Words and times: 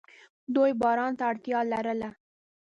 دوی 0.55 0.71
باران 0.81 1.11
ته 1.19 1.23
اړتیا 1.31 1.59
لرله. 1.71 2.09